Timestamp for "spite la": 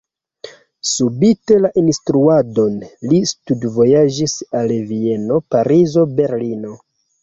0.91-1.71